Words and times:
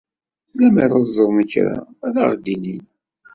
Lemmer 0.57 0.91
ad 0.97 1.05
ẓren 1.15 1.41
kra, 1.51 1.75
ad 2.05 2.15
aɣ-d-inin. 2.21 2.85